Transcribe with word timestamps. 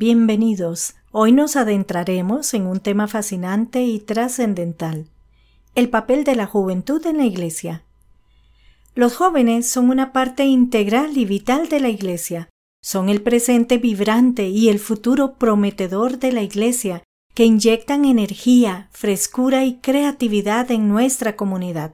Bienvenidos. 0.00 0.94
Hoy 1.10 1.32
nos 1.32 1.56
adentraremos 1.56 2.54
en 2.54 2.68
un 2.68 2.78
tema 2.78 3.08
fascinante 3.08 3.82
y 3.82 3.98
trascendental, 3.98 5.08
el 5.74 5.90
papel 5.90 6.22
de 6.22 6.36
la 6.36 6.46
juventud 6.46 7.04
en 7.04 7.16
la 7.16 7.24
Iglesia. 7.24 7.82
Los 8.94 9.16
jóvenes 9.16 9.68
son 9.68 9.90
una 9.90 10.12
parte 10.12 10.44
integral 10.44 11.18
y 11.18 11.24
vital 11.24 11.68
de 11.68 11.80
la 11.80 11.88
Iglesia. 11.88 12.48
Son 12.80 13.08
el 13.08 13.22
presente 13.22 13.78
vibrante 13.78 14.46
y 14.46 14.68
el 14.68 14.78
futuro 14.78 15.34
prometedor 15.34 16.20
de 16.20 16.30
la 16.30 16.42
Iglesia 16.42 17.02
que 17.34 17.44
inyectan 17.44 18.04
energía, 18.04 18.90
frescura 18.92 19.64
y 19.64 19.78
creatividad 19.78 20.70
en 20.70 20.88
nuestra 20.88 21.34
comunidad. 21.34 21.92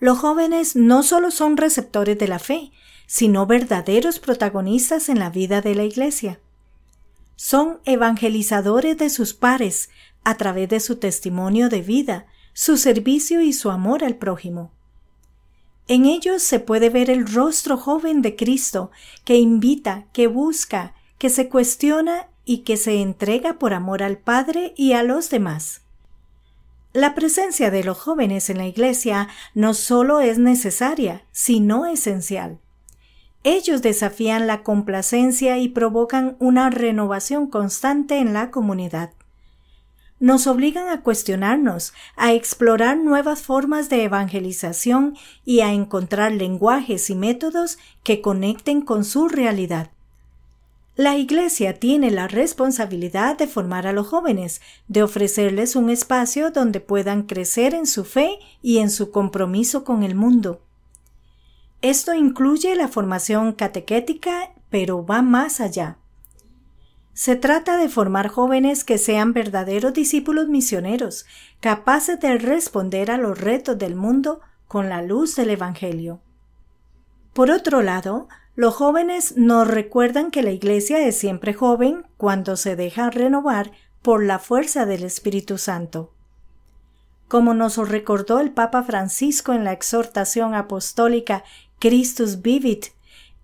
Los 0.00 0.18
jóvenes 0.18 0.74
no 0.74 1.04
solo 1.04 1.30
son 1.30 1.56
receptores 1.56 2.18
de 2.18 2.26
la 2.26 2.40
fe, 2.40 2.72
sino 3.06 3.46
verdaderos 3.46 4.18
protagonistas 4.18 5.08
en 5.08 5.20
la 5.20 5.30
vida 5.30 5.60
de 5.60 5.76
la 5.76 5.84
Iglesia. 5.84 6.40
Son 7.36 7.80
evangelizadores 7.84 8.96
de 8.98 9.10
sus 9.10 9.34
pares 9.34 9.90
a 10.24 10.36
través 10.36 10.68
de 10.68 10.80
su 10.80 10.96
testimonio 10.96 11.68
de 11.68 11.82
vida, 11.82 12.26
su 12.52 12.76
servicio 12.76 13.40
y 13.40 13.52
su 13.52 13.70
amor 13.70 14.04
al 14.04 14.16
prójimo. 14.16 14.72
En 15.86 16.06
ellos 16.06 16.42
se 16.42 16.60
puede 16.60 16.88
ver 16.88 17.10
el 17.10 17.26
rostro 17.26 17.76
joven 17.76 18.22
de 18.22 18.36
Cristo, 18.36 18.90
que 19.24 19.36
invita, 19.36 20.06
que 20.12 20.28
busca, 20.28 20.94
que 21.18 21.28
se 21.28 21.48
cuestiona 21.48 22.28
y 22.44 22.58
que 22.58 22.76
se 22.76 23.02
entrega 23.02 23.58
por 23.58 23.74
amor 23.74 24.02
al 24.02 24.16
Padre 24.16 24.72
y 24.76 24.92
a 24.92 25.02
los 25.02 25.28
demás. 25.28 25.82
La 26.94 27.14
presencia 27.14 27.70
de 27.70 27.82
los 27.82 27.98
jóvenes 27.98 28.48
en 28.50 28.58
la 28.58 28.66
Iglesia 28.66 29.28
no 29.52 29.74
solo 29.74 30.20
es 30.20 30.38
necesaria, 30.38 31.24
sino 31.32 31.86
esencial. 31.86 32.60
Ellos 33.46 33.82
desafían 33.82 34.46
la 34.46 34.62
complacencia 34.62 35.58
y 35.58 35.68
provocan 35.68 36.36
una 36.40 36.70
renovación 36.70 37.46
constante 37.46 38.18
en 38.18 38.32
la 38.32 38.50
comunidad. 38.50 39.12
Nos 40.18 40.46
obligan 40.46 40.88
a 40.88 41.02
cuestionarnos, 41.02 41.92
a 42.16 42.32
explorar 42.32 42.96
nuevas 42.96 43.42
formas 43.42 43.90
de 43.90 44.04
evangelización 44.04 45.14
y 45.44 45.60
a 45.60 45.72
encontrar 45.72 46.32
lenguajes 46.32 47.10
y 47.10 47.14
métodos 47.14 47.76
que 48.02 48.22
conecten 48.22 48.80
con 48.80 49.04
su 49.04 49.28
realidad. 49.28 49.90
La 50.96 51.18
Iglesia 51.18 51.78
tiene 51.78 52.10
la 52.10 52.28
responsabilidad 52.28 53.36
de 53.36 53.46
formar 53.46 53.86
a 53.86 53.92
los 53.92 54.06
jóvenes, 54.06 54.62
de 54.88 55.02
ofrecerles 55.02 55.76
un 55.76 55.90
espacio 55.90 56.50
donde 56.50 56.80
puedan 56.80 57.24
crecer 57.24 57.74
en 57.74 57.86
su 57.86 58.04
fe 58.04 58.38
y 58.62 58.78
en 58.78 58.88
su 58.88 59.10
compromiso 59.10 59.84
con 59.84 60.02
el 60.02 60.14
mundo. 60.14 60.63
Esto 61.84 62.14
incluye 62.14 62.74
la 62.76 62.88
formación 62.88 63.52
catequética, 63.52 64.52
pero 64.70 65.04
va 65.04 65.20
más 65.20 65.60
allá. 65.60 65.98
Se 67.12 67.36
trata 67.36 67.76
de 67.76 67.90
formar 67.90 68.28
jóvenes 68.28 68.84
que 68.84 68.96
sean 68.96 69.34
verdaderos 69.34 69.92
discípulos 69.92 70.48
misioneros, 70.48 71.26
capaces 71.60 72.18
de 72.20 72.38
responder 72.38 73.10
a 73.10 73.18
los 73.18 73.38
retos 73.38 73.76
del 73.76 73.96
mundo 73.96 74.40
con 74.66 74.88
la 74.88 75.02
luz 75.02 75.36
del 75.36 75.50
Evangelio. 75.50 76.22
Por 77.34 77.50
otro 77.50 77.82
lado, 77.82 78.28
los 78.56 78.74
jóvenes 78.74 79.36
nos 79.36 79.68
recuerdan 79.68 80.30
que 80.30 80.42
la 80.42 80.52
Iglesia 80.52 81.06
es 81.06 81.18
siempre 81.18 81.52
joven 81.52 82.06
cuando 82.16 82.56
se 82.56 82.76
deja 82.76 83.10
renovar 83.10 83.72
por 84.00 84.24
la 84.24 84.38
fuerza 84.38 84.86
del 84.86 85.04
Espíritu 85.04 85.58
Santo. 85.58 86.14
Como 87.28 87.52
nos 87.52 87.76
recordó 87.76 88.38
el 88.38 88.52
Papa 88.52 88.84
Francisco 88.84 89.52
en 89.52 89.64
la 89.64 89.72
exhortación 89.72 90.54
apostólica 90.54 91.42
Christus 91.84 92.40
Vivit. 92.40 92.86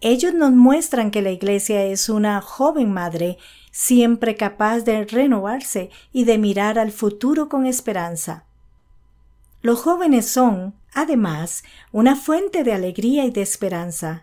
Ellos 0.00 0.32
nos 0.32 0.52
muestran 0.52 1.10
que 1.10 1.22
la 1.22 1.32
Iglesia 1.32 1.82
es 1.86 2.08
una 2.08 2.40
joven 2.40 2.92
madre, 2.92 3.36
siempre 3.72 4.36
capaz 4.36 4.82
de 4.82 5.04
renovarse 5.04 5.90
y 6.12 6.22
de 6.22 6.38
mirar 6.38 6.78
al 6.78 6.92
futuro 6.92 7.48
con 7.48 7.66
esperanza. 7.66 8.44
Los 9.60 9.80
jóvenes 9.80 10.28
son, 10.28 10.76
además, 10.94 11.64
una 11.90 12.14
fuente 12.14 12.62
de 12.62 12.74
alegría 12.74 13.24
y 13.24 13.32
de 13.32 13.42
esperanza. 13.42 14.22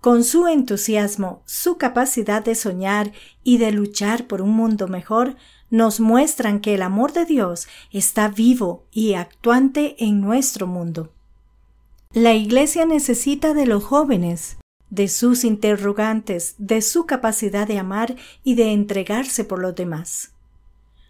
Con 0.00 0.24
su 0.24 0.46
entusiasmo, 0.46 1.42
su 1.44 1.76
capacidad 1.76 2.42
de 2.42 2.54
soñar 2.54 3.12
y 3.44 3.58
de 3.58 3.72
luchar 3.72 4.26
por 4.26 4.40
un 4.40 4.56
mundo 4.56 4.88
mejor, 4.88 5.36
nos 5.68 6.00
muestran 6.00 6.60
que 6.60 6.76
el 6.76 6.80
amor 6.80 7.12
de 7.12 7.26
Dios 7.26 7.68
está 7.90 8.28
vivo 8.28 8.86
y 8.90 9.12
actuante 9.12 10.02
en 10.02 10.22
nuestro 10.22 10.66
mundo. 10.66 11.12
La 12.14 12.34
Iglesia 12.34 12.84
necesita 12.84 13.54
de 13.54 13.64
los 13.64 13.82
jóvenes, 13.84 14.58
de 14.90 15.08
sus 15.08 15.44
interrogantes, 15.44 16.54
de 16.58 16.82
su 16.82 17.06
capacidad 17.06 17.66
de 17.66 17.78
amar 17.78 18.16
y 18.44 18.54
de 18.54 18.72
entregarse 18.72 19.44
por 19.44 19.60
los 19.60 19.74
demás. 19.74 20.34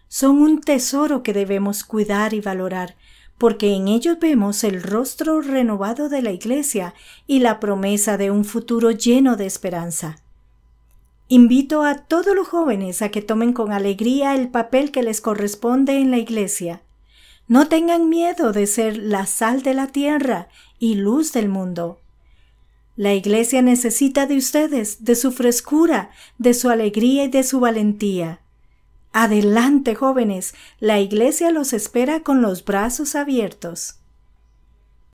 Son 0.07 0.41
un 0.41 0.61
tesoro 0.61 1.21
que 1.21 1.33
debemos 1.33 1.83
cuidar 1.83 2.33
y 2.33 2.39
valorar, 2.39 2.95
porque 3.37 3.73
en 3.73 3.89
ellos 3.89 4.17
vemos 4.21 4.63
el 4.63 4.81
rostro 4.81 5.41
renovado 5.41 6.07
de 6.07 6.21
la 6.21 6.31
Iglesia 6.31 6.93
y 7.27 7.39
la 7.39 7.59
promesa 7.59 8.15
de 8.15 8.31
un 8.31 8.45
futuro 8.45 8.91
lleno 8.91 9.35
de 9.35 9.45
esperanza. 9.45 10.19
Invito 11.27 11.83
a 11.83 11.95
todos 11.95 12.33
los 12.33 12.47
jóvenes 12.47 13.01
a 13.01 13.09
que 13.09 13.21
tomen 13.21 13.51
con 13.51 13.73
alegría 13.73 14.35
el 14.35 14.47
papel 14.47 14.89
que 14.91 15.03
les 15.03 15.19
corresponde 15.19 15.97
en 15.99 16.11
la 16.11 16.17
Iglesia, 16.17 16.81
no 17.47 17.67
tengan 17.67 18.09
miedo 18.09 18.53
de 18.53 18.67
ser 18.67 18.97
la 18.97 19.25
sal 19.25 19.63
de 19.63 19.73
la 19.73 19.87
tierra 19.87 20.47
y 20.83 20.95
luz 20.95 21.31
del 21.31 21.47
mundo. 21.47 22.01
La 22.97 23.13
Iglesia 23.13 23.61
necesita 23.61 24.25
de 24.25 24.35
ustedes, 24.35 25.05
de 25.05 25.15
su 25.15 25.31
frescura, 25.31 26.09
de 26.37 26.53
su 26.53 26.69
alegría 26.69 27.23
y 27.23 27.27
de 27.29 27.43
su 27.43 27.61
valentía. 27.61 28.41
Adelante, 29.13 29.95
jóvenes, 29.95 30.53
la 30.81 30.99
Iglesia 30.99 31.51
los 31.51 31.71
espera 31.71 32.19
con 32.19 32.41
los 32.41 32.65
brazos 32.65 33.15
abiertos. 33.15 34.01